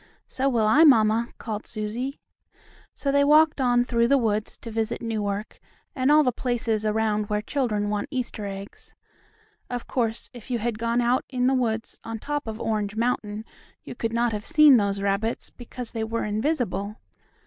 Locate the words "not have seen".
14.11-14.77